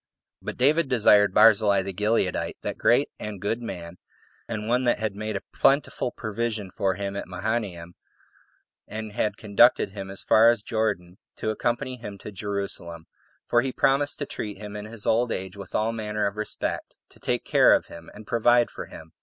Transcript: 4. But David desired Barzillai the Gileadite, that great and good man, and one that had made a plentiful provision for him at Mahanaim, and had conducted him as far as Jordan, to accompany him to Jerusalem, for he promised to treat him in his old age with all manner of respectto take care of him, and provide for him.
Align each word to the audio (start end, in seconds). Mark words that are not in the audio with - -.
4. 0.41 0.45
But 0.47 0.57
David 0.57 0.89
desired 0.89 1.31
Barzillai 1.31 1.83
the 1.83 1.93
Gileadite, 1.93 2.57
that 2.63 2.79
great 2.79 3.09
and 3.19 3.39
good 3.39 3.61
man, 3.61 3.97
and 4.47 4.67
one 4.67 4.83
that 4.85 4.97
had 4.97 5.15
made 5.15 5.37
a 5.37 5.43
plentiful 5.53 6.11
provision 6.11 6.71
for 6.71 6.95
him 6.95 7.15
at 7.15 7.27
Mahanaim, 7.27 7.93
and 8.87 9.11
had 9.11 9.37
conducted 9.37 9.91
him 9.91 10.09
as 10.09 10.23
far 10.23 10.49
as 10.49 10.63
Jordan, 10.63 11.19
to 11.35 11.51
accompany 11.51 11.97
him 11.97 12.17
to 12.17 12.31
Jerusalem, 12.31 13.05
for 13.47 13.61
he 13.61 13.71
promised 13.71 14.17
to 14.17 14.25
treat 14.25 14.57
him 14.57 14.75
in 14.75 14.85
his 14.85 15.05
old 15.05 15.31
age 15.31 15.55
with 15.55 15.75
all 15.75 15.91
manner 15.91 16.25
of 16.25 16.35
respectto 16.35 17.19
take 17.21 17.45
care 17.45 17.75
of 17.75 17.85
him, 17.85 18.09
and 18.11 18.25
provide 18.25 18.71
for 18.71 18.87
him. 18.87 19.11